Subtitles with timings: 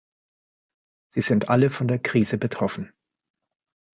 [1.13, 2.91] Sie sind alle von der Krise betroffen.